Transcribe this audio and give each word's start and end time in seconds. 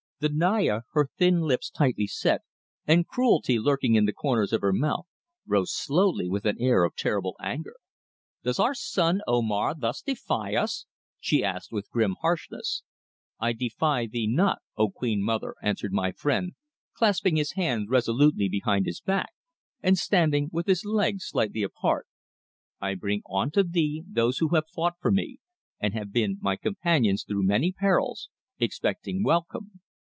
The 0.21 0.29
Naya, 0.29 0.81
her 0.91 1.09
thin 1.17 1.41
lips 1.41 1.71
tightly 1.71 2.05
set 2.05 2.41
and 2.85 3.07
cruelty 3.07 3.57
lurking 3.57 3.95
in 3.95 4.05
the 4.05 4.13
corners 4.13 4.53
of 4.53 4.61
her 4.61 4.71
mouth, 4.71 5.07
rose 5.47 5.73
slowly 5.75 6.29
with 6.29 6.45
an 6.45 6.57
air 6.59 6.83
of 6.83 6.95
terrible 6.95 7.35
anger. 7.41 7.73
"Does 8.43 8.59
our 8.59 8.75
son 8.75 9.21
Omar 9.25 9.73
thus 9.75 10.03
defy 10.03 10.53
us?" 10.53 10.85
she 11.19 11.43
asked 11.43 11.71
with 11.71 11.89
grim 11.89 12.17
harshness. 12.21 12.83
"I 13.39 13.53
defy 13.53 14.05
thee 14.05 14.27
not 14.27 14.59
O 14.77 14.91
queen 14.91 15.23
mother," 15.23 15.55
answered 15.63 15.91
my 15.91 16.11
friend, 16.11 16.53
clasping 16.93 17.37
his 17.37 17.53
hands 17.53 17.89
resolutely 17.89 18.47
behind 18.47 18.85
his 18.85 19.01
back, 19.01 19.31
and 19.81 19.97
standing 19.97 20.49
with 20.51 20.67
his 20.67 20.85
legs 20.85 21.25
slightly 21.25 21.63
apart. 21.63 22.05
"I 22.79 22.93
bring 22.93 23.23
unto 23.27 23.63
thee 23.63 24.03
those 24.07 24.37
who 24.37 24.49
have 24.49 24.69
fought 24.69 24.97
for 25.01 25.09
me, 25.09 25.39
and 25.79 25.95
have 25.95 26.11
been 26.11 26.37
my 26.41 26.57
companions 26.57 27.23
through 27.27 27.41
many 27.47 27.71
perils, 27.71 28.29
expecting 28.59 29.23
welcome. 29.23 29.81